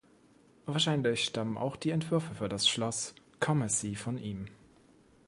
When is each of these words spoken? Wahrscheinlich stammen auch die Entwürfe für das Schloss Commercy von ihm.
Wahrscheinlich 0.65 1.25
stammen 1.25 1.59
auch 1.59 1.75
die 1.75 1.91
Entwürfe 1.91 2.33
für 2.33 2.49
das 2.49 2.67
Schloss 2.67 3.13
Commercy 3.39 3.93
von 3.93 4.17
ihm. 4.17 4.47